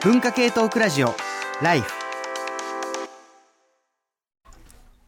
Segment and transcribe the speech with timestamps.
[0.00, 1.12] 文化系トークラジオ
[1.60, 1.92] ライフ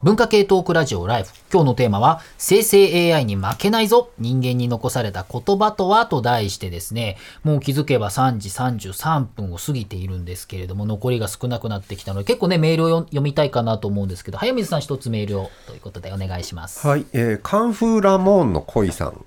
[0.03, 1.33] 文化系トークラジオライフ。
[1.53, 16.85] 今日のテーマは、生成 AI に負けないぞ人間に残された言葉とはと題してですね、もう気づけば3時33分を過ぎているんですけれども、残りが少なくなってきたので、結構ね、メールを読みたいかなと思うんですけど、早水さん一つメールをということでお願いします。
[16.85, 19.25] はい、えーカンフーラモーンの恋さん。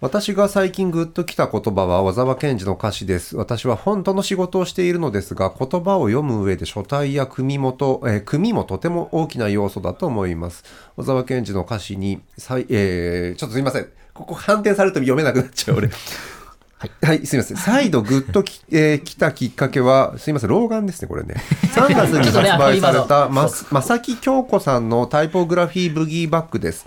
[0.00, 3.36] 私が最近グッときた言葉は小沢健二の歌詞です。
[3.36, 10.62] 私は本当の仕事をしているのですが、言葉を読む上で書体や組元、えー組もとても大きな要素だと思います。
[10.96, 13.88] 小沢健二の歌詞に、さいえーちょっとすいません。
[14.14, 15.90] ここ反転されると読めなくなっちゃう俺。
[17.02, 17.56] はい、すみません。
[17.56, 21.34] 再度グッとき、 えー来たきっかけは、すみません、老眼ですね、これね。
[21.74, 26.86] 3月に発売された、今のま、正木京子さんのタイポグラフィーブギーバックです。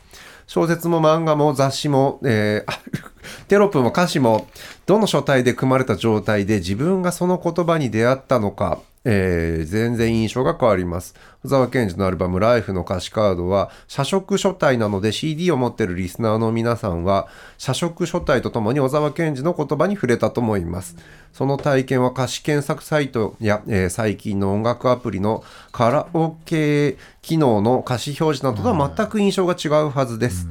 [0.54, 3.02] 小説も漫画も雑誌も、えー
[3.48, 4.48] テロップも歌詞も、
[4.86, 11.16] どの書体で組まれた状態で自分がその言葉に出会ったのか、えー全然印象が変わります。
[11.44, 20.96] 小沢健二のアルバムライフの歌詞カードは、社食書体なので CD を持っているリスナーの皆さんは、社食書体とともに小沢健二の言葉に触れたと思います。
[21.34, 30.48] その体験は歌詞検索サイトや、えー最近の音楽アプリのカラオケ機能の歌詞表示などとは全く印象が違うはずです。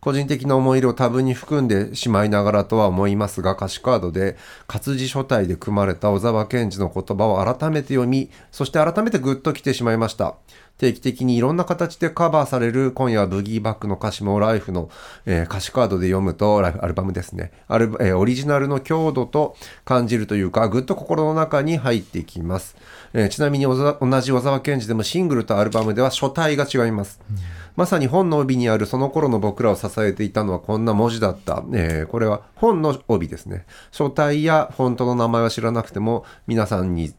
[0.00, 10.36] 個人的な思い入れを多分に含んでしまいながらとは思いますが歌詞カードで活字書体で組まれた小沢健二の言葉を改めて読みそして改めてグッときてしまいました。
[10.78, 14.88] 定期的にいろんな形でカバーされる今夜はブギーバックの歌詞もライフの、
[15.26, 17.52] えー歌詞カードで読むとライフアルバムですね。
[17.68, 22.76] アル、えーオリジナルの強度と感じるというかぐっと心の中に入っていきます、
[23.12, 23.76] えーちなみに同
[24.22, 27.20] じ小沢健二でもシングルとアルバムでは書体が違います、
[27.80, 31.64] まさに本の帯にあるその頃の僕らを支えていたのはこんな文字だった。
[31.72, 33.64] えーこれは本の帯ですね。
[33.90, 37.12] 書体やフォントの名前は知らなくても皆さんに違い、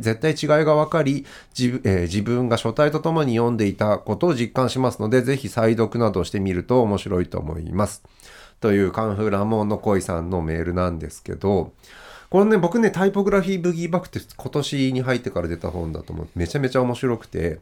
[0.00, 8.02] 絶対違いが分かり自,、えー自分が書体とともに読んでいたことを実感しますので、ぜひ再読などしてみると面白いと思います。
[8.62, 11.74] というカンフーラモンの恋さんのメールなんですけど、
[12.30, 17.60] これね、僕ね、タイポグラフィーブギーバックって今年に入ってから出た本だと思って、めちゃめちゃ面白くて、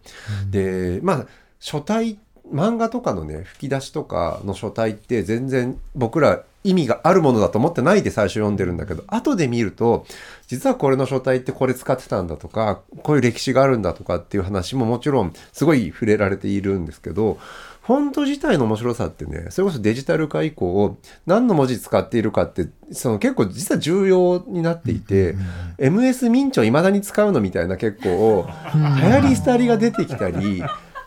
[0.51, 1.27] で、まあ、
[1.63, 2.19] 書体、
[2.53, 10.05] 漫画とかのね、吹き出しとかの書体って全然僕ら意味があるものだと思ってないで最初読んでるんだけど、後で見ると、
[10.49, 17.39] 実はこれの書体ってこれ使ってたんだとか、こういう歴史があるんだとかっていう話ももちろんすごい触れられているんですけど、
[17.83, 20.97] フォント自体の面白さってね、それこそデジタル化以降、
[21.27, 25.35] 何の文字使っているかって、その結構実は重要になっていて、
[25.79, 30.63] MS ミンチを未だに使うのみたいな結構、流行り廃りが出てきたり、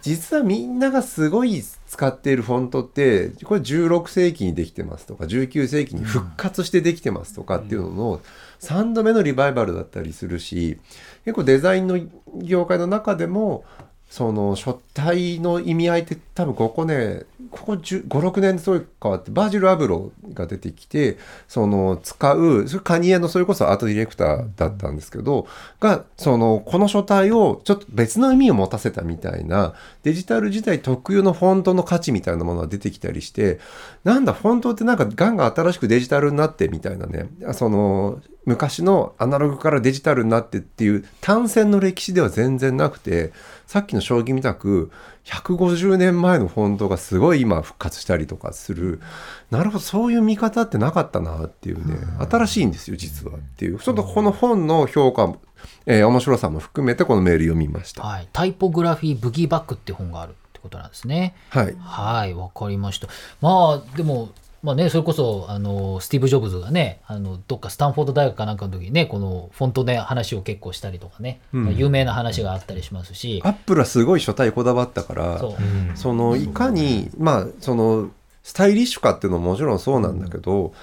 [0.05, 8.21] 実はみんながすごい使っているフォントって、これ16世紀にできてますとか、19世紀に復活してできてますとかっていうのの
[8.59, 10.79] 3度目のリバイバルだったりするし、
[11.23, 11.99] 結構デザインの
[12.35, 13.66] 業界の中でも、
[14.09, 21.17] その書体の意味合いって多分ここねここ56年ですごいう変わってバージル・アブロが出てきて
[21.47, 25.47] その使うそれカニエのそれこそアートディレクターだったんですけど
[25.79, 29.73] がそのこの書体をちょっと別の意味を持たせたみたいな
[30.03, 33.59] デジタル時代特有のフォントの価値みたいなものが出てきたりして
[34.03, 37.27] なんだフォントってなんかガンガン新しくデジタルになってみたいなね。
[37.53, 43.33] その昔のアナログからデジタルになってっていう単線の歴史では全然なくて
[43.66, 44.91] さっきの将棋みたく
[45.25, 49.01] 150年前のフォントがすごい今復活したりとかする
[49.50, 51.97] なるほどそういう見方ってなかったなっていうね
[52.29, 55.41] 新しいんですよ実はっていうちょっとこの本の評価も、
[55.85, 58.03] えー面白さも含めてこのメール読みました。
[58.03, 58.28] はい。
[58.31, 61.35] タイポグラフィーブギーバックって本があるってことなんですね。
[61.50, 63.07] はいはい、わかりました。
[63.41, 64.29] まあ、でも、
[64.66, 71.66] まあね、それこそ、あの、スティーブ・ジョブズがね、あの、どっかスタンフォード大学かなんかの時にね、このフォントで話を結構したりとかね、うん。
[71.66, 75.53] まあ有名な話があったりしますし、アップルはすごい書体こだわったからそう。
[75.96, 78.09] そのいかにまあその
[78.42, 80.74] スタイリッシュかっていうのももちろんそうなんだけど、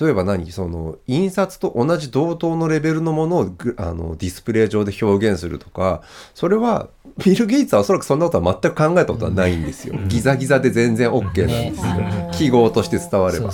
[0.00, 6.02] 例えば何その印刷と同じ同等のレベルのものをグあのディスプレイ上で表現するとか
[6.34, 6.88] それは
[7.24, 9.94] ビル・ゲイツはおそらくそんなことは全く考えたことはないんですよ。
[10.08, 11.94] ギザギザで全然 OK なんですよ。
[11.94, 12.30] ね。
[12.32, 13.50] 記号として伝われば。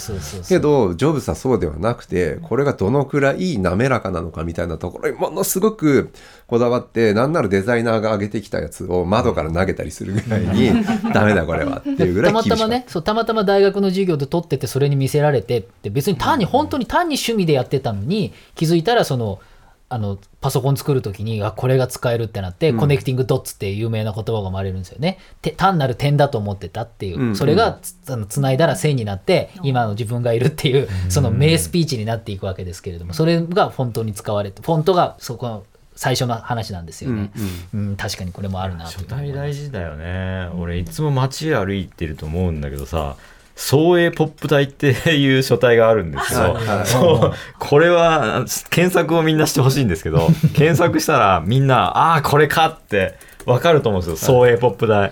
[0.48, 6.12] けどジョブズはそうではなくてこれがどのくらい滑らかなのかみたいなところにものすごく
[6.46, 10.70] こだわってなんならデザイナーが上げてきたやつを窓から投げたりするぐらいに
[11.12, 12.64] ダメだこれはっていうぐらたまい厳しかった。
[12.64, 19.40] たまねそうたまたま大学の授業で取っててそれに見せられて別に単に本当に単に趣味でやってたのに気づいたらその
[19.90, 25.18] あのパソコン作るときにあこれが使えるってなって、コネクティングドッツっていう有名な言葉が生まれるんですよね。
[25.40, 27.36] て単なる点だと思ってたっていう、うん。
[27.36, 35.64] それがつあの繋いだら線になって今の自分がいるっていうその名スピーチになっていくわけですけれどもそれがフォントに使われてフォントがそこの
[35.96, 37.30] 最初の話なんですよね。
[37.74, 40.48] うん確かにこれもあるなと書体大事だよね。
[40.56, 43.16] 俺いつも街歩いてると思うんだけどさ
[43.60, 46.54] 総営ポップ隊っていう書体があるんですよ。
[46.54, 53.16] はいはいそうこれは検索をみんなしてほしいんですけど 検索したらみんなああーこれかって
[53.46, 55.10] わかると思うんですよ総営ポップ隊。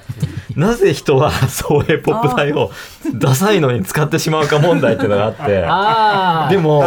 [0.54, 2.70] なぜ人は総営ポップ隊を
[3.16, 5.30] ダサいのに使ってしまうか問題っていうのがあ
[6.46, 6.84] って でも。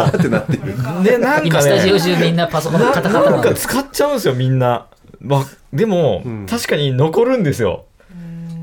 [1.02, 4.86] ねなんか今スタジオね中みんなパソコンのカタカタななんか使っちゃうんですよみんな。
[5.20, 7.84] まあ、でも、うん確かに残るんですよ。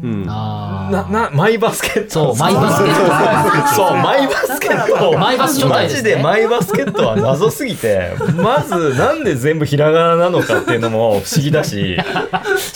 [0.03, 2.09] うんあな、な、マイバスケット。
[2.09, 2.93] そうマイバスケッ
[3.63, 5.17] トそう、マイバスケット。
[5.17, 11.97] マイバスマジでマイバスケットは謎すぎて、まずなんで全部ひらがななのかっていうのも 不思議だし、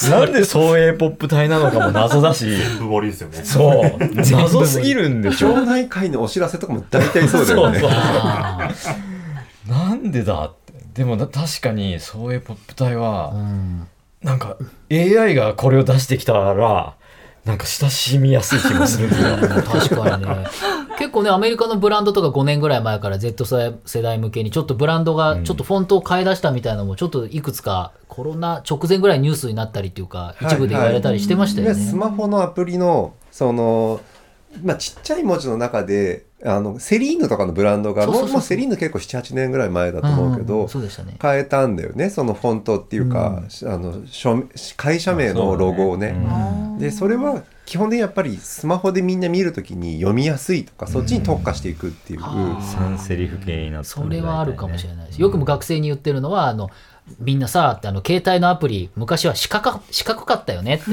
[0.10, 2.48] なんで総営ポップ隊なのかも謎だし、
[2.80, 3.42] ぶぼりですよね。
[3.44, 5.54] そう、謎すぎるんでしょ。
[5.54, 7.80] 町内会のお知らせとかも大体そうだよね。
[7.80, 8.70] そうそうあ
[9.70, 10.74] なんでだって。
[10.96, 13.88] でもな確かに総営ポップ隊は、ん
[14.24, 14.58] なんか
[14.92, 16.94] AI がこれを出してきたら、
[17.46, 19.30] なんか親しみやすい気もするんですよ。
[19.66, 20.46] 確かにね
[20.98, 31.74] 結構ねアメリカのブランドとか5年ぐらい前から Z 世世代向けにちょっとブランドがちょっとフォントを変え出したみたいなのもちょっといくつかコロナ直前ぐらいニュースになったりっていうか一部で言われたりしてましたよね。
[31.74, 34.02] スマホのアプリのその
[34.64, 41.16] まあちっちゃい文字の中であのセリーヌとかのブランドがもうもうセリーヌ結構78年ぐらい前だと思うけんんどんそうでしたね。
[41.22, 42.10] 変えたんだよね。
[42.10, 44.44] そのフォントっていうか、あの署
[44.76, 46.16] 会社名のロゴをね。
[46.80, 55.08] でそれは基本的にやっぱりスマホでみんな見るときに読みやすいとかそっちに特化していくっていう、あ3セリフ系になってそれはあるかもしれない。
[55.08, 55.22] です。
[55.22, 56.70] よく学生に言ってるのは、あの、
[57.20, 60.92] みんなさ、ってあの、携帯のアプリ、昔は四角か四角かったよねって、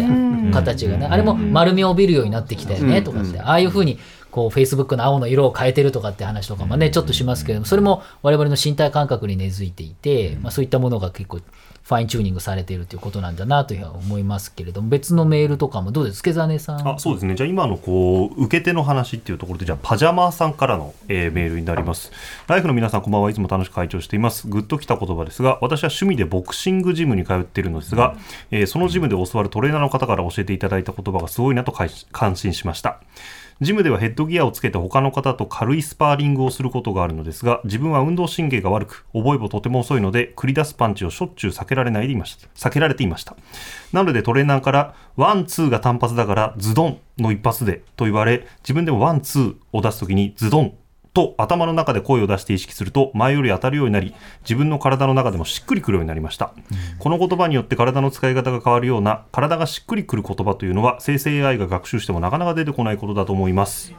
[0.52, 1.06] 形がね。
[1.06, 3.40] あれも丸みを帯びるようになってきたよね、とかって。
[3.40, 3.98] ああいうふうに、
[4.30, 16.86] こう、Facebook の青の色を変えてるとかって話とかもね、ちょっとしますけれども、それも我々の身体感覚に根付いていて、まあそういったものが結構、ファインチューニングされているということなんだなというふうに思いますけれども、別のメールとかもどうです助真さん？
[16.86, 17.34] あそうですね。
[17.34, 22.12] じゃあ今のこう受け手の話っていうところでじゃあパジャマーさんからの、えーメールになります。
[22.46, 24.46] ライフの皆さんこんばんはいつも楽しく会長しています。
[24.48, 28.18] グッときた言葉ですが私は趣味でボクシングジムに通っているのですが、
[28.50, 33.00] えーそのジムで教わるトレーナーの方から教えていただいた言葉がすごいなと感感心しました
[33.60, 42.46] ジムではヘッドギアをつけて他の方と軽いスパーリングをすることがあるのですが、自分は運動神経が悪く、覚えもとても遅いので、繰り出すパンチをしょっちゅう避けられないでいました。
[42.54, 43.36] 避けられていました。
[43.92, 50.74] なのでトレーナーから、ワン、ツーが単発だから、ズドンの一発でと言われ、自分でもワン、ツーを出すときに、ズドン
[51.18, 56.52] と頭の中で声を出して意識すると前より当たるようになり自分の体の中でもしっくりくるようになりました、
[57.00, 63.92] この言葉によって体の使い方が変わるような体がしっくりくる言葉というのは生成 AI が学習してもなかなか出てこないことだと思います。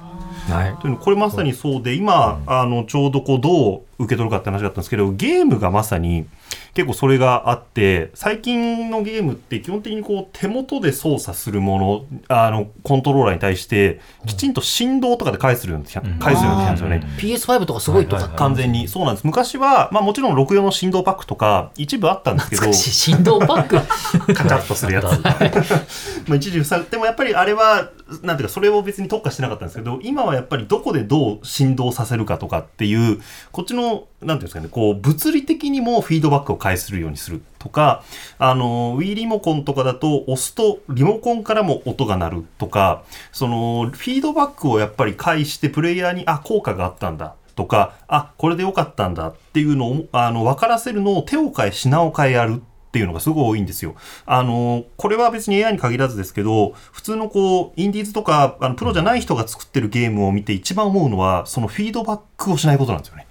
[0.48, 0.82] はい。
[0.82, 6.26] というのこれまさにそうで今あのちょうどこうどう受け取るかって話だったんですけどゲームがまさに
[6.74, 17.04] 結構それがあって最近のゲームって基本的にこう手元で操作するものあのコントローラーに対してきちんと振動とかで返すように返すようになってきたんですよね。
[17.18, 18.30] PS5 とかすごいとか。
[18.30, 18.88] 完全に。
[18.88, 19.28] そうなんです。
[19.28, 22.92] 昔は、まあ、もちろん64の振動パックとか一部あったんですけど懐かしい。
[22.92, 23.80] 振動パック。
[24.34, 27.92] カチャッとするやつ まあ一時塞ぐでもやっぱりあれは
[28.22, 33.20] なんていうかそれを別に特化してなかったんですけど今はやっぱりどこでどう振動させるかとかっていう
[33.52, 38.04] こっちのなんていうんですかねこう物理的にもフィードバックを返するようにするとか
[38.38, 52.62] あの Wii リモコンとかだと押すとリモコンからも音が鳴るとかそのフィードバックをやっぱり返してプレイヤーにあ効果があったんだとかあこれでよかったんだっていうのをあの分からせるのを手を変え品を変えやる。
[52.90, 53.94] っていうのがすごい多いんですよ。
[54.26, 63.28] あの、これは別に AI に限らずですけど、普通のこう、インディーズとか、あのプロじゃない人が作ってるゲームを見て一番思うのは、そのフィードバックをしないことなんですよね。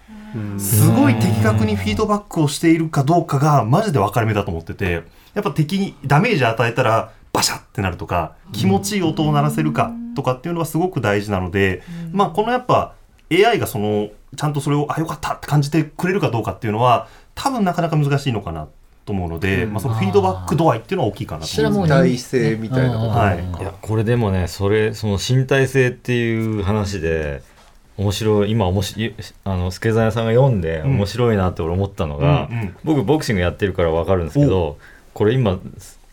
[0.59, 5.03] すごい的確にフィードバックをしているかどうかがマジで分かれ目だと思ってて、
[5.35, 12.95] やっぱ敵にダメージ与えたらバシャってなるとか、気持ちいい音を鳴らせるかとかっていうのはすごく大事なので、まあこのやっぱ
[13.31, 18.69] AI がその、ちゃんとそれを、あ、よかったって感じてくれるかどうかっていうのは、多分なかなか難しいのかな
[19.09, 22.03] と思うので、まあそのフィードバック度合いっていうのは大きいかなと思います。
[22.03, 23.09] 体性みたいなこと。
[23.09, 23.39] はい。
[23.39, 27.43] いやこれでもねそれその身体性っていう話で
[27.97, 30.91] 面白い今面白いあの助左さんが読んでうん。
[30.97, 32.77] 面白いなって俺思ったのが、うんうん。
[32.85, 34.77] 僕ボクシングやってるから分かるんですけど
[35.15, 35.59] これ今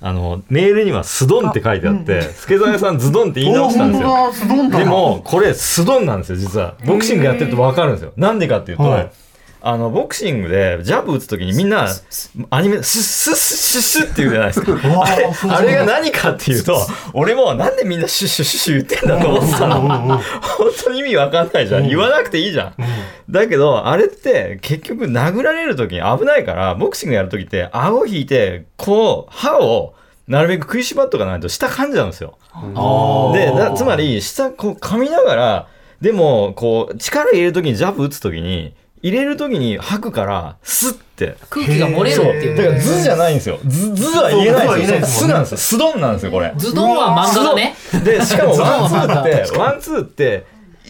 [0.02, 4.70] あのメールには「スドン」って書いてあって助左さん「ズドン」って言い直したんですよ。
[4.70, 6.76] でもこれスドンなんですよ実は。
[6.86, 8.14] ボクシングやってると分かるんですよ。
[8.16, 9.12] なんでかっていうと、はい
[9.68, 11.88] あのボクシングでジャブ打つ時にみんな
[12.52, 14.74] アニメスッスッシュッシュッって言うじゃないですか。
[15.04, 20.22] あれあれが何かっていうと俺もなんでみんなシュッシュッシュッシュ言ってんだと思ってたの本
[20.84, 22.74] 当に意味わかんないじゃん言わなくていいじゃん
[23.28, 29.96] だけどあれって結局殴られる時に危ないからボクシングやる時って顎引いてこう歯を
[30.28, 35.68] なるべく食いしばっとかないと下噛んじゃうんですよあでだつまり下こう噛みながら
[36.02, 41.38] でもこう力入れる時にジャブ打つ時に入れる時に吐くからスッて。
[41.50, 43.60] 空気が漏れるっていうだから図じゃないんですよ。
[43.66, 45.06] 図ズは言えないんですよ。
[45.06, 45.58] スなんですよ。
[45.58, 46.32] スドンなんですよ。
[46.32, 46.54] これ。
[46.58, 47.76] ズドンは漫画だね。
[48.04, 50.46] でしかもワンツーって ワンツーって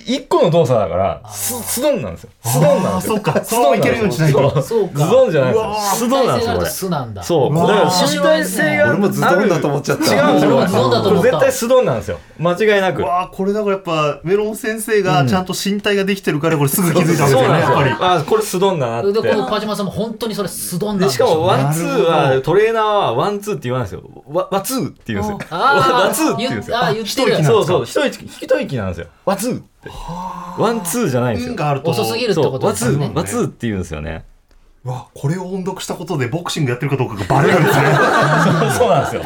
[0.06, 2.30] 一個の動作だからススドンなんですよ。
[2.44, 3.16] スドンなんですよ。
[3.16, 3.44] そうか。
[3.44, 4.04] そのままいけるよ。
[4.04, 5.06] うにしないとそうか。
[5.06, 5.68] ズドンじゃないですよ。
[5.68, 5.96] うわー。
[5.96, 6.70] スドンなんですよこれ。
[6.70, 7.56] スなんだそう。
[7.56, 10.16] だから身体性が俺もズドンだと思っちゃった。
[10.16, 10.68] 違うんですよ。
[10.68, 11.30] ズドンだと思った。
[11.32, 12.20] 絶対スドンなんですよ。
[12.40, 13.02] 間違いなく。
[13.02, 18.12] わあこれだからやっぱメロン先生がちゃんと身体ができてるからこれすぐ気づいたわけですそうよねやっぱりなんですよ。
[18.12, 19.14] あこれスドンだなって。
[19.14, 24.04] でこのパジマさんも本当にそれスドンなんしかもワンツーはトレーナーはワンツーって言わないですよ。
[24.28, 25.58] ワワツーって言うんですよ。
[25.58, 26.78] ワツーって言うんですよ。
[26.78, 27.86] あー言ってるそうそう。
[27.86, 29.08] 一息一息なんですよ。
[29.26, 30.62] ワツーって。
[30.62, 31.52] ワンツーじゃないんですよ。
[31.52, 34.26] ンがあると遅すぎるってことですよねーワツーって言うんですよね。
[34.84, 37.86] うわこれを音読したことでボクシングやってるかどうかがバレるんですね。
[38.78, 39.22] そうなんですよ。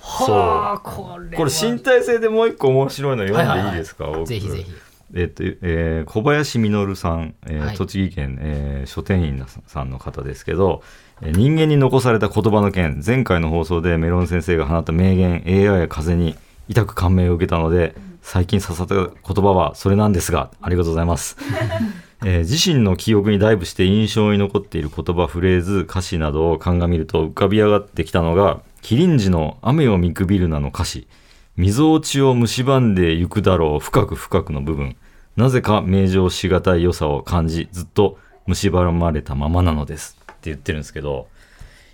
[0.00, 4.26] はあこれこれ身体性でもう一個面白いの読んでいいですか、僕。
[4.26, 4.66] ぜひぜひ。
[5.14, 7.76] えっとえー小林実さん、えーはい。
[7.76, 10.82] 栃木県、えー書店員さんの方ですけど、
[11.20, 16.36] えー人間に残された言葉の件前回の放送でメロン先生が放った名言 AI や風に
[16.70, 21.36] 痛く感銘を受けたので最近刺さった言葉はそれなんですがありがとうございます、
[22.24, 31.08] えー自身の記憶にダイブして印象に残っている言葉フレーズ歌詞などを鑑みると浮かび上がってきたのが「キリンジの雨を見くびるな」の歌詞。
[31.56, 34.96] みぞおちを蝕んでゆくだろう深く深くの部分。
[35.36, 40.16] なぜか名状しがたい良さを感じずっと蝕まれたままなのです。
[40.22, 41.26] って言ってるんですけど。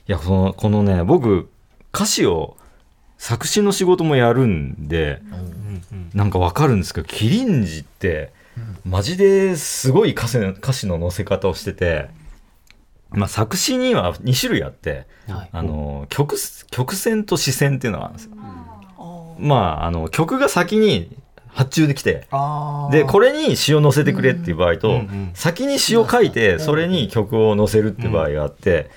[0.07, 1.49] いやこのこのね僕
[1.95, 2.57] 歌詞を
[3.19, 5.21] 作詞の仕事もやるんで
[6.15, 8.33] なんかわかるんですけどキリンジって
[8.85, 10.39] マジですごい歌詞
[10.87, 12.09] の載せ方をしてて、
[13.11, 15.49] まあ、作詞には2種類あってはい。
[15.53, 16.37] あの曲
[16.71, 18.33] 曲線と視線っていうのがあるんですよ。
[19.39, 21.15] まあ、あの曲が先に
[21.49, 22.27] 発注できて
[22.91, 28.91] でこれに詩を載せてくれっていう場合と、うんうん先に詩を書いてそれに曲を載せるっていう場合があって、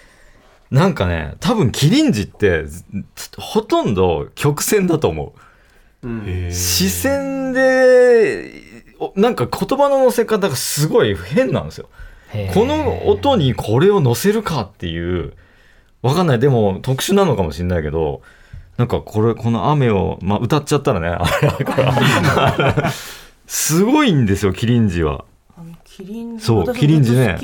[0.71, 2.85] なんかね多分キリンジってず
[3.37, 5.33] ほとんど曲線だと思
[6.03, 6.07] う。
[6.07, 8.53] へー視線で
[8.99, 11.89] おなんか言葉の載せ方がすごい変なんですよ。
[12.53, 15.33] この音にこれを載せるかっていう、
[16.01, 16.39] わかんない。
[16.39, 18.21] でも特殊なのかもしれないけど、
[18.77, 22.91] なんかこれ、この雨を、まあ歌っちゃったらね、あれだから、
[23.47, 25.25] すごいんですよ、キリンジは。
[25.99, 27.37] キリンそう私キリンジね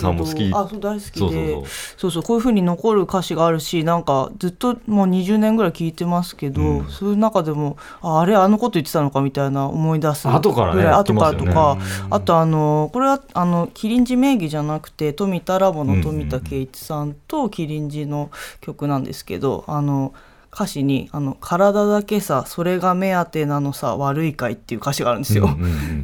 [0.00, 0.50] さんも好き。
[0.52, 1.18] あそう大好きで。
[1.18, 1.64] そうそうそう。
[1.96, 6.88] そうそうこういうふうに残る歌詞があるしなんかずっともう20年ぐらい聞いてますけど、うん。
[6.90, 11.78] そういう中でもああれあのこと言ってたのかみたいな思い出す後からね後からとか、
[12.10, 20.14] あとあのこれはあのキリンジ名義じゃなくて富田ラボの富田圭一さんとキリンジの曲なんですけどあの
[20.54, 25.50] 歌詞にあの「体だけさそれが目当てなのさ悪いかい」っていう歌詞があるんですよ。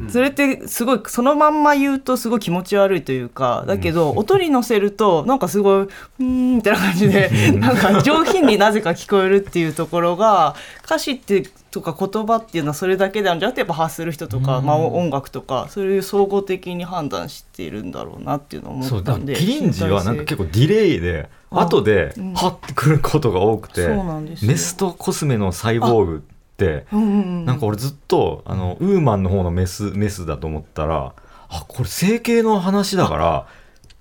[0.09, 7.29] それってすごいそのまんま言うとすごい気持ち悪いというかだけど音に乗せるとなんかすごいうーんみたいな感じで
[7.59, 22.33] なんか上品になぜか聞こえるっていうところが歌詞ってとか言葉っていうのはそれだけでんじゃなくてやっぱ発する人とか、まあ、音楽とかそういう総合的に判断しているんだろうなっていうのを思ったんでキリンジはなんか結構ディレイであ後でうん。
[22.33, 24.51] ハッてくることが多くて、そうなんですよ。
[24.51, 31.13] メスとコスメのサイボーグってなんか俺ずっとあのウーマンの方のメスメスだと思ったら
[31.49, 33.47] あこれ整形の話だから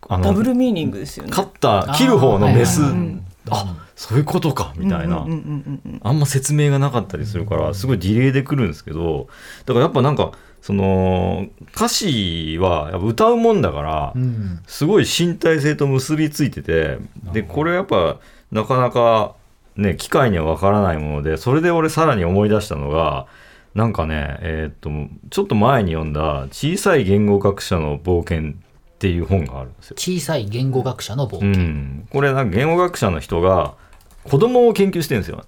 [0.09, 1.33] あのダブルミーニングですよね。
[1.33, 5.19] カッター切る方のメスあーはいはいそういうことかみたいな。
[5.19, 9.29] うんうんうんうんうんあんま説明がなかったりするからすごいディレイでくるんですけど
[9.67, 14.61] だからやっぱなんかその歌詞はやっぱ歌うもんだからうん。
[14.67, 16.97] すごい身体性と結びついてて
[17.35, 18.19] でこれやっぱ
[18.51, 19.35] なかなか
[19.77, 23.27] ね機械にはわからないものでそれで俺さらに思い出したのが
[23.75, 28.53] なんかねえーっとちょっと前に読んだ「小さい言語学者の冒険」
[28.97, 29.97] っていう本があるんですよ。
[29.99, 33.75] 小さい言語学者の冒う険、ん、これなんか言語学者の人が
[34.25, 35.45] 子供を研究してるんですよ。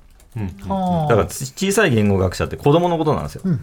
[0.67, 3.43] はあだからち小さい言語学者って子供のことなんですよ。
[3.45, 3.61] うんうん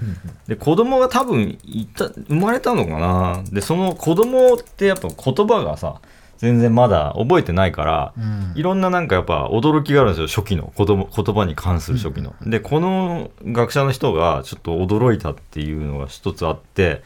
[0.48, 3.44] で子供が多分いた生まれたのかな。
[3.52, 6.00] でその子供ってやっぱ言葉がさ
[6.38, 8.54] 全然まだ覚えてないから、うん。
[8.56, 10.28] いろんななんかやっぱ驚きがあるんですよ。
[10.28, 12.36] 初期の子供言葉に関する初期の。
[12.46, 17.04] でこの学者の人がちょっと驚いたっていうのが一つあって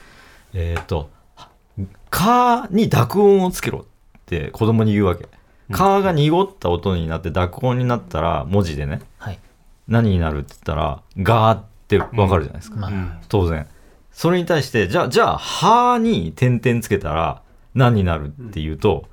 [0.53, 1.09] えっ、と
[2.11, 3.83] 「か」に濁音をつけろっ
[4.25, 5.27] て子供に言うわけ
[5.73, 9.39] 「か」が濁った音になって濁音になったら文字でねはい。
[9.87, 13.11] 何になるって言ったら「が」ってわかるじゃないですか、まあ、うん。
[13.27, 13.67] 当然。
[14.11, 17.41] それに対してじゃあじゃあ「は」に点々つけたら
[17.73, 19.05] 何になるっていうと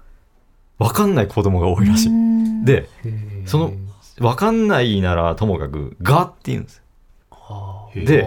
[0.78, 2.64] 分かんない子供が多いらしい。
[2.64, 2.88] で
[3.46, 3.72] その
[4.18, 6.82] 分かんないならともかく「が」って言うんです。
[7.50, 8.24] よで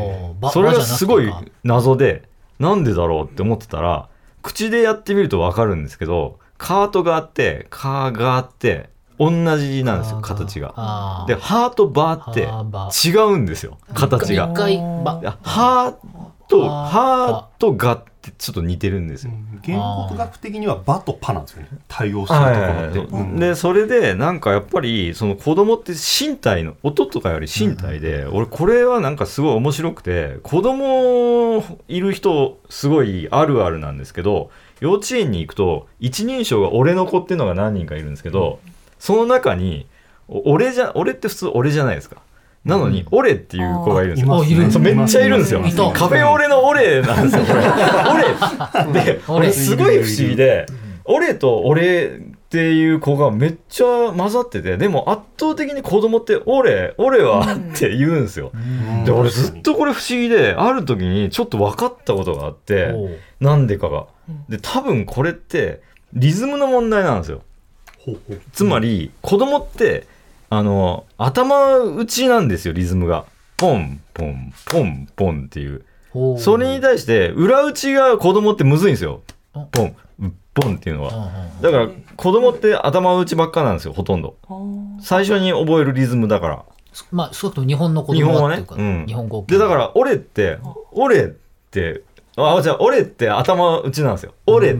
[0.52, 1.32] それがすごい
[1.64, 2.24] 謎で
[2.60, 4.10] なんでだろうって思ってたら
[4.42, 8.90] 口でやってみると分かるんですけどカートがあってカーがあって
[9.20, 11.26] 同じなんですよ形が。
[11.28, 14.48] でハートバーって違うんですよ形が。
[14.48, 15.96] ハー
[16.48, 16.90] とあー。
[16.90, 19.34] ハーとガってちょっと似てるんですよ。
[19.62, 21.68] 言語学的には「バ」と「パ」なんですよね。
[21.90, 23.40] 対応してるところって、うん。
[23.40, 34.50] でそれでなんかやっぱりその子供って身体の音とかより身体で、俺これはなんかすごい面白くて子供いる人すごいあるあるなんですけど
[34.84, 38.60] 幼稚園に行くと一人称が俺の子っていうのが何人かいるんですけど、
[39.00, 39.88] その中に
[40.28, 42.18] お俺じゃ俺って普通俺じゃないですか。
[42.66, 44.80] なのに、俺っていう子がいるんですよ。
[44.80, 45.62] めっちゃいるんですよ。
[45.94, 47.60] カフェオレのオレなんですよ、これ。
[48.96, 49.04] オレ。
[49.16, 50.66] で、俺すごい不思議で、
[51.06, 58.52] オレとオレっていう子がめっちゃ混ざってて、でも圧倒的に子供って、オレ、オレはって言うんですよ。
[59.06, 62.94] で、俺ずっとこれ不思議で、ある時にちょっと分かったことがあって、
[63.40, 64.06] なんでかが。
[64.50, 65.82] で、多分これって、
[66.14, 67.42] リズムの問題なんですよ。
[68.00, 70.08] ほうほうつまり、子供って、
[70.50, 73.26] あの、頭打ちなんですよ、リズムが。
[73.58, 75.84] ポン、ポン、ポン、ポンっていう。
[76.38, 79.22] それに対して、裏打ちが子供ってむずいんですよ。
[79.72, 79.96] ポン、
[80.54, 81.32] ポンっていうのうんは。
[81.58, 84.36] うんだから、子供って頭打ちばっかなんですよ、ほとんど。
[85.02, 86.66] 最初に覚えるリズムだから。
[87.12, 90.60] まあ少なくとも日本の子日本は供はっていうか、ねうん日本語で、だから、俺って、
[90.92, 91.28] 俺っ
[91.72, 92.02] て、
[92.36, 94.34] あ、じゃあ、俺って頭打ちなんですよ。
[94.48, 94.76] 俺、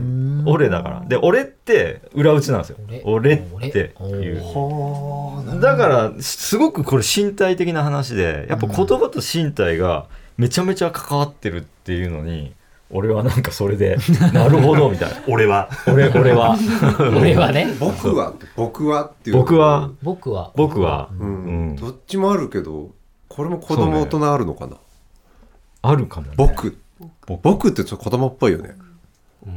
[0.46, 1.04] 俺だから。
[1.06, 2.78] で、俺って裏打ちなんですよ。
[3.04, 3.34] 俺。
[3.34, 5.60] っていう。
[5.60, 10.06] だからすごくこれ身体的な話でやっぱ言葉と身体が
[10.36, 12.52] めちゃめちゃ関わってるっていうのに
[12.90, 13.96] 俺はなんかそれで
[14.32, 15.16] なるほどみたいな。
[15.28, 15.68] 俺は。
[15.86, 16.56] 俺俺は。
[16.98, 17.68] 俺はね。
[17.78, 19.36] 僕は僕はっていう。
[19.36, 19.90] 僕は。
[20.02, 20.50] 僕は。
[20.56, 21.72] 僕は、ううん。
[21.72, 22.90] ん、どっちもあるけど
[23.28, 24.76] これも子供大人あるのかな、
[25.82, 26.76] あるかも、ね、僕
[27.26, 28.74] 僕ってちょっと子供っぽいよね。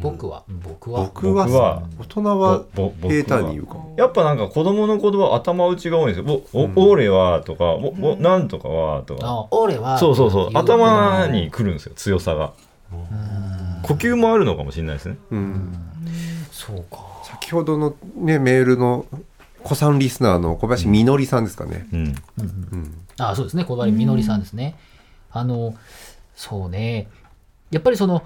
[0.01, 0.43] 僕は？
[0.49, 1.03] 僕は？
[1.05, 1.83] 僕は僕は。
[1.97, 3.23] 大人は平僕は。
[3.23, 3.95] 坦に言うかも。
[3.97, 9.25] やっぱなんか子供の言葉頭打ちが多いんですよ「おお俺は」とか「おおなんとかは」とか。
[9.25, 9.97] あ俺は。
[9.97, 10.49] そうそうそう。
[10.53, 12.51] 頭に来るんですよ強さが。
[13.83, 15.17] 呼吸もあるのかもしれないですね。
[15.31, 15.77] うん。
[16.51, 16.97] そうか。
[17.23, 19.05] 先ほどのねメールの
[19.63, 22.15] 子さんリスナーの小林みのりさんですかね、うん。
[22.39, 22.41] う
[22.75, 23.05] ん。
[23.19, 23.63] あそうですね。
[23.63, 24.75] 小林みのりさんですね。
[25.31, 25.75] あの
[26.35, 27.07] そうね
[27.71, 28.23] やっぱりその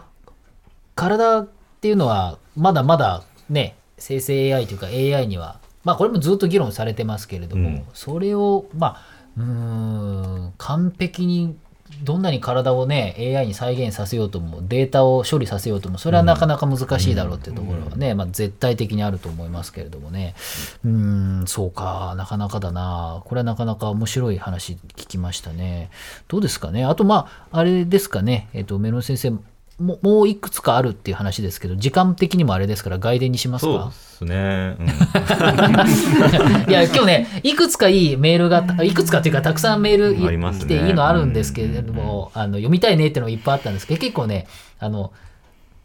[0.95, 1.49] 体っ
[1.81, 7.85] ていうのはまだまだね生成 AI というか AI にはまあこれもずっと議論されてますけれども、うん。
[7.93, 9.01] それをまあ
[9.37, 11.55] うーん完璧に
[12.03, 20.33] どんなに体をね AI に再現させようともデータを処理させようともそれはなかなか難しいだろうっていうところはね、まあ、絶対的にあると思いますけれどもね。
[20.83, 20.91] うー
[21.43, 23.21] んそうかなかなかだな。
[23.25, 25.89] これはなかなか面白い話聞きましたね。
[26.27, 26.85] どうですかね？
[26.85, 28.49] あとまああれですかね？
[28.53, 29.33] えっ、とメロン先生
[29.79, 33.71] ももういくつかあるっていう話ですけど時間的にもあれですから外伝にしますか？
[33.71, 34.87] そうですね、うん。
[36.69, 40.15] いや今日ねいくつかいいメールがいくつかっていうかたくさんメール
[40.59, 44.45] 来ていいのあるんですけれども、あの読みたいねっていうのがいっぱいあったんですけど結構ね
[44.79, 45.11] あの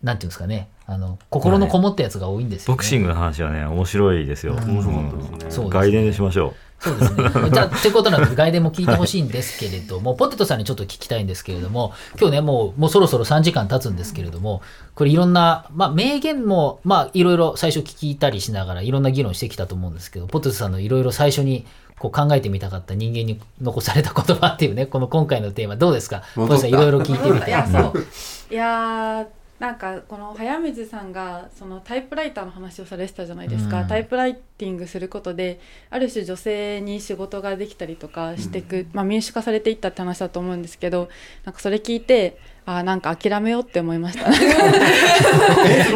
[0.02, 2.74] なんていうんですかねあの心のこもったやつが多いんですよ、ね。
[2.74, 4.54] ボクシングの話はね面白いですよ。
[4.54, 5.70] 面白かったですね。
[5.70, 7.30] 外伝でしましょそうですね。
[7.50, 14.62] じゃあ、ってことなので、外伝も聞いてほしいんですけれども、ポテトさんにちょっと聞きたいんですけれども、今日ね、もう、もうそろそろ3時間経つんですけれども、
[14.94, 21.66] これいろんな、まあ、名言も、まあ、いろいろ最初聞いたりしながら、いろんな議論してきたと思うんですけど、ポテトさんのいろいろ最初に、
[21.98, 26.24] こう考えてみたかった人間に残された言葉っていうね、この今回のテーマどうですか？
[26.34, 27.48] ポテトさんいろいろ聞いてみて。
[27.48, 28.06] いやそう
[28.50, 29.26] いやー
[29.58, 33.88] なんかこの早水さんがそのタイプライターの話をされてたじゃないですか、うん。
[33.88, 41.08] タイプライティングすることである種女性に仕事ができたりとかしていく、まあ、民主化されていったって話だと思うんですけど
[41.44, 44.28] なんかそれ聞いてあーなんか諦めようって思いました。
[44.28, 44.32] い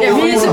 [0.01, 0.47] や民主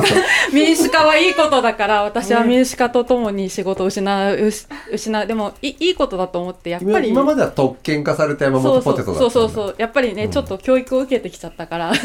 [0.53, 4.53] 民主化はいいことだから私は民主化とともに仕事を失う
[4.93, 9.51] 失うでもいいいことだと思ってやっぱり今今までは特権化された山本ポテトだそうそうう。
[9.51, 11.93] そうやっぱりね、ちょっと教育を受けてきちゃったから。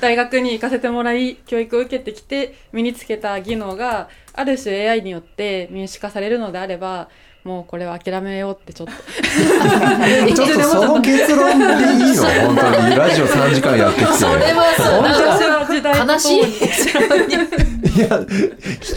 [0.00, 7.08] 大学に行かせてもらい教育を受けてきて身につけた技能がある種 AI によって民主化されるのであれば
[7.46, 8.92] もうこれは諦めようってちょっと。
[10.34, 12.24] ちょっとその結論でいいの？
[12.24, 12.96] 本当に。
[12.96, 14.12] ラジオ3時間やってきて。
[14.14, 14.82] それはそ
[16.02, 16.08] う。
[16.08, 16.42] 悲しい
[17.96, 18.26] いや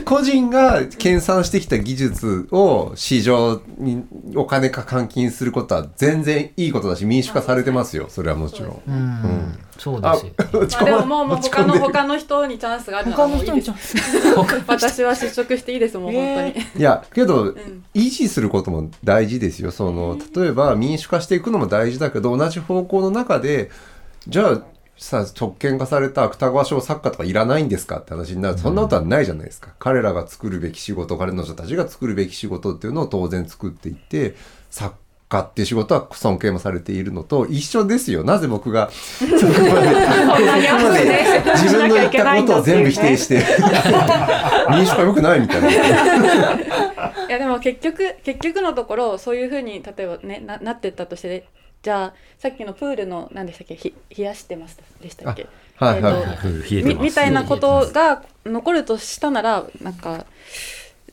[0.04, 4.04] 個人が研鑽してきた技術を市場に
[4.36, 8.08] お金か換金することは全然いいことだし民主化されてますよ。
[8.10, 8.82] それはもちろん。
[8.88, 9.60] うん。
[9.78, 10.34] そうですよ。
[10.38, 13.96] あ落ちまあ、でももうもう他の他の人にチャンスがあるならもういいです。
[14.68, 17.56] 私は失職していいですもう本当に、いやけど、ん。
[17.96, 19.72] 維持することも大事ですよ。
[19.72, 23.70] その例えば民主化していくのも大事だけど同じ方向の中で
[24.28, 24.62] じゃあ
[25.00, 28.56] さ特権化された芥川賞作家とかいらないんですかって話になる。
[28.56, 34.36] とそんなことはないじゃないですか、彼らが作るべき仕事彼の人たちが作るべき仕事っていうのを当然作っていって
[34.70, 34.94] 作
[35.30, 38.24] 家っていう仕事は尊敬もされているのと一緒ですよ。
[38.24, 43.46] なぜ僕がそこまでそこまで自分の言ったことを全部否定して
[44.70, 45.70] 民主化良くないみたいな。
[45.70, 51.46] いやでも結局結局のところそういうふうに例えばねななってったとして
[51.82, 53.76] じゃあさっきのプールの何でしたっけ？
[53.76, 55.48] ひ冷やしてますでしたっけ？
[55.78, 60.26] はいはいえーみみたいなことが残るとしたならなんか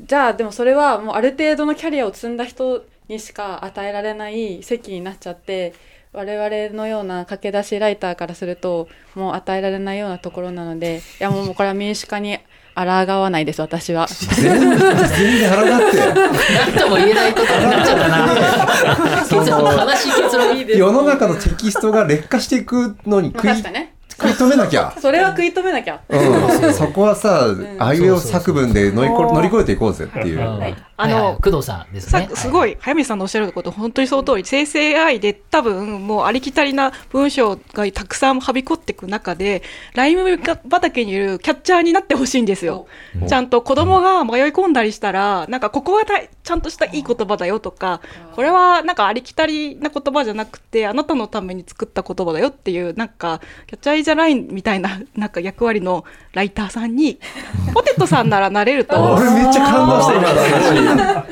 [0.00, 5.72] じゃあでもそれはもうある程度のキャリアを積んだ人にしか与えられない席になっちゃって
[6.12, 12.38] 我々のような駆け出しライターからするともう与えられないようなところなのでいやもうこれは民主化に
[12.76, 14.06] 抗わないです私は。
[14.06, 24.94] 全然全然腹立ってなんとも言えないことになっちゃったな結論悲しい結論いいです世の中のテキストが劣化していくのにまあ食い食い止めなきゃ。
[24.98, 26.00] それは食い止めなきゃ。
[26.08, 30.40] うん、そこはさ、あいうえお作文で乗り乗り越えていこうぜっていう。
[30.98, 32.28] あのはいはい工藤さんですさね。
[32.34, 39.62] すごい早見さんのおっしゃること本当にその通り生成 AI で多分もうありきたりな文章がたくさんはびこっていく中で
[39.94, 40.38] ライム
[40.70, 42.86] 畑にいるキャッチャーになってほしいんですよ。
[43.28, 48.00] ちゃんと子供が迷い込んだりしたらなんかここはたちゃんとしたいい言葉だよとか
[48.34, 57.18] これはなんかありきたりな言葉じゃなくてあなたのために作った言葉だよっていうなんかキャッチャーイザラインみたいな なんか役割のライターさんに
[57.74, 60.85] ポテトさんならなれると俺めっちゃ感動した今の話。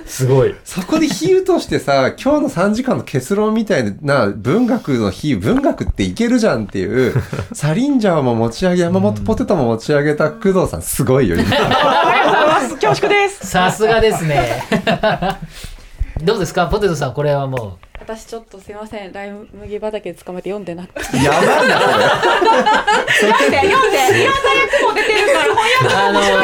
[0.06, 0.54] すごい。
[0.64, 7.14] そこで比喩としてさ、今日の3時間の結論みたいな文学の比喩、文学っていけるじゃんっていう、
[7.52, 11.44] サリンジャーも持ち上げ、山本ポテトも持ち上げた工藤さん、すごいよ、今。
[11.44, 13.46] ありがとうございます恐縮です。
[13.46, 14.64] さすがですね。
[16.22, 16.66] どうですか？
[16.68, 21.16] ポテトさん、これはも私ちょっとすいません、ライ麦畑で捕まえて読んでなくて。
[21.24, 22.04] やばいな、これ。
[23.32, 26.43] 読んで読んでいろんな役も出てるから翻う、あの、読ん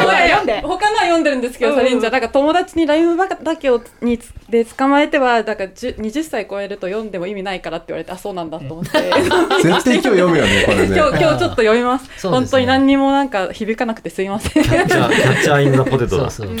[1.41, 8.91] んですけど、うんサリンジャーなんか友達にライム畑をにつで捕まえてはだから10 20歳超えると読んでも意味ないからって言われてあそうなんだと思って。
[8.91, 10.95] 絶対今日読むよね、これね。
[10.95, 12.05] 今日今日ちょっと読みます。
[12.05, 12.31] ね。
[12.31, 14.63] 本当に何にもなんか響かなくてすいません。
[14.63, 16.17] キャッチャー、キャッチャーインザポテト。
[16.17, 16.29] だ。
[16.29, 16.57] そうそう。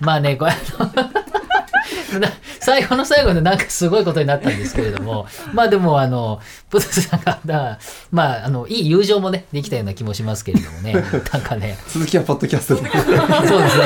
[0.00, 0.52] まあね、これ、
[2.60, 6.40] 最後の最後でなんかすごいことになったんですけれども、 まあでも、あの、
[6.70, 7.78] ポテトさんが、だ
[8.10, 10.92] まあ、あの、いい友情もね、できたような気もしますけれどもね、
[11.32, 12.90] なんかね、続きはポッドキャストで。
[13.48, 13.84] そうですね。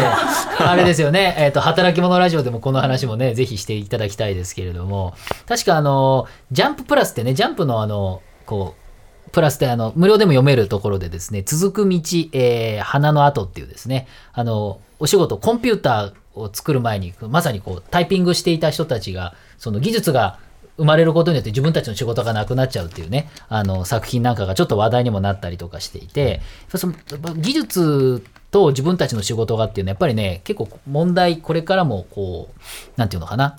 [0.59, 1.35] あれですよね。
[1.39, 5.15] えっ、と、働き者ラジオでもこの話もね、ぜひしていただきたいですけれども、
[5.49, 11.99] 確かあの、ジャンププラスってね、ジャンプのあの、こう、プラスであの、無料でも読めるところでですね、続く道、
[12.33, 20.39] えー花の後っていうですね、あの、お仕事、コンピューターを作る前に、まさにこう、タイピングしていた人たちが、その技術が
[20.77, 26.41] 生まれることによって自分たちの仕事がなくなっちゃうっていうね、あの作品なんかがちょっと話題にもなったりとかしていて、
[26.75, 26.95] その
[27.37, 32.61] 技術と自分たちの仕事がっていうのはやっぱりね、結構問題、これからもこう、
[32.97, 33.59] なんていうのかな、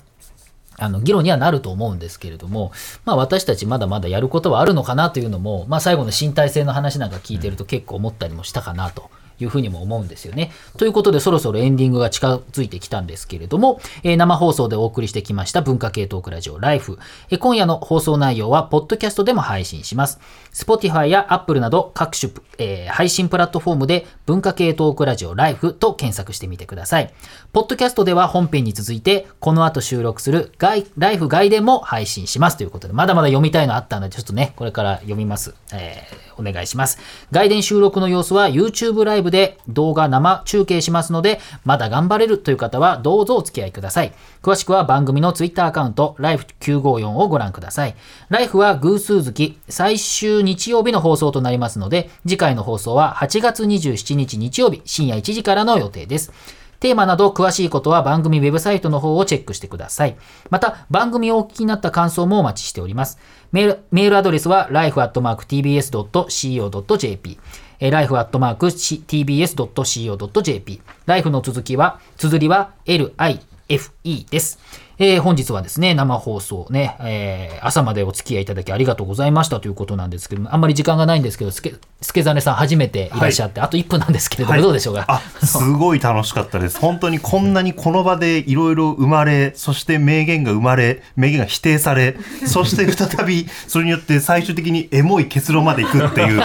[0.76, 2.72] あの議論にはなると思うんですけれども、
[3.04, 9.10] まあ、私たちまだまだやることはあるのかなというのも、まあ、最後の身体性の話なんか聞いてると結構思ったりもしたかなと。
[9.40, 10.52] いうふうにも思うんですよね。
[10.76, 16.98] ということでそろそろエンディングが近づいてきたんですけれども、えー生放送でお送りしてきました文化系トークラジオライフ、
[17.30, 20.20] えー今夜の放送内容はポッドキャストでも配信します。
[20.52, 27.12] Spotify や Apple など各種、えー配信プラットフォームで文化系トークラジオライフと検索してみてください。
[27.52, 35.54] ポッドキャストでは本編に続いてこの後収録する外ライフ外伝も配信しますということでまだまだ読みたいのあったのでちょっとねこれから読みます。
[35.72, 36.98] えーお願いします。
[37.30, 44.12] 外伝収録の様子は YouTube ライブで動画生中継しますのでまだ頑張れるという方はどうぞお付き合いください。
[44.42, 47.94] 詳しくは番組の Twitter アカウント Life954 をご覧ください。
[48.28, 56.32] ライフは偶数月最終日曜日の放送となりますので次回の放送は8月27日日曜日深夜1時からの予定です。
[56.80, 60.16] テーマなど詳しいことは番組ウェブサイトの方をチェックしてください。
[60.50, 63.18] また、番組をお聞きになった感想もお待ちしております。
[63.52, 65.08] メールメールアドレスは life.tbs.co.jp
[67.80, 68.42] え life.tbs.co.jp
[71.06, 74.58] life の続きは、綴りは life です。
[74.98, 85.04] えー本日はですね、生放送ね、えー朝までお付き合いいただきありがとうございましたということなんですけども、あんまり時間がないんですけど、すけ、すけざねさん初めていらっしゃって、あと1分なんですけれども、はいどうでしょうか？
[85.08, 86.78] あ、すごい楽しかったです。
[86.78, 96.40] 本当にこんなにこの場でいろいろ生まれ、そして名言が生まれ、名言が否定され、そして再び それによって最終的にエモい結論までいくっていう、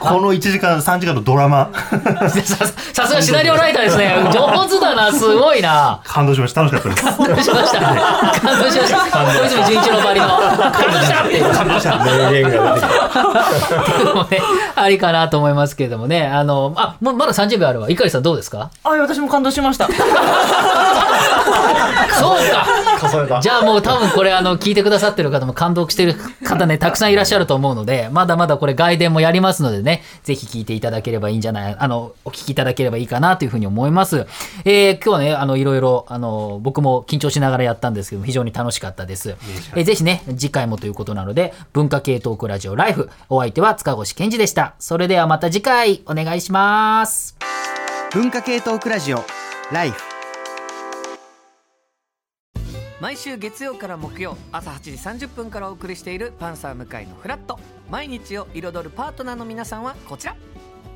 [0.00, 4.14] この1時間、3時間のドラマ、ささすがシナリオライターですね。
[4.34, 6.00] 上手だな、すごいな。
[6.04, 6.62] 感動しました。
[6.62, 7.69] 楽しかったです。
[7.78, 8.98] 感動しました。
[9.10, 9.60] 感動しました。
[9.60, 10.26] 小泉純一郎ばりの。
[10.28, 11.24] 感動した。
[11.24, 11.52] っていう。
[11.52, 11.98] 感動した。
[12.04, 13.06] 名言が出てきた。
[13.80, 14.40] っていうのもね、
[14.76, 16.26] ありかなと思いますけれどもね。
[16.26, 17.88] あの、あ、もうまだ30秒あるわ。
[17.88, 19.88] 碇さんどうですかあ私も感動しました。
[22.20, 23.40] そうか。
[23.40, 26.90] じゃあもう多分これあの聞いてくださってる方も感動してる方ねた。
[26.92, 30.90] くさんいらっしゃると思うのでまだまだこれ外伝もやりますのでねぜひ聞いていた。
[30.90, 32.64] だければいいんじゃないあのお聞きいた。
[32.64, 34.26] だければいいかなというふうに思います。
[34.64, 39.36] えー今日はねあのいろいろあの僕も緊張しながらやったんですけど非常に楽しかったです。
[39.74, 44.74] えーぜひね次回もということなので文化系トークラジオライフお相手は塚越健二でした。
[44.78, 47.36] それではまた次回お願いします。
[48.12, 49.22] 文化系トークラジオ
[49.70, 50.00] ライフ
[53.00, 54.80] 毎週月曜から木曜朝8
[55.16, 60.34] 時30分からお送りしているパンサー向井のフラット毎日を彩るパートナーの皆さんはこちら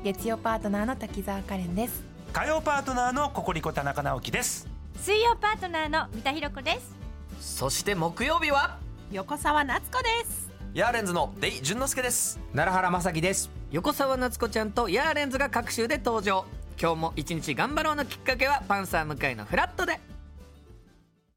[0.03, 6.95] 月曜パートナーの滝沢カレンです火曜パートナーのココリコ田中直樹です水曜パートナーの三田寛子です。
[7.39, 8.79] そして木曜日は？
[9.11, 10.49] 横澤夏子です。
[10.73, 12.39] ヤーレンズのデイ淳之介です。
[12.53, 13.51] 奈良原まさきです。
[13.71, 16.45] 横澤夏子ちゃんとヤーレンズが各週で登場。
[16.81, 19.99] 今日も一日頑張ろうのきっかけはパンサー向井のフラットで